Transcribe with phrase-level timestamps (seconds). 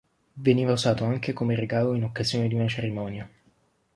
[0.35, 3.29] Veniva usato anche come regalo in occasione di una cerimonia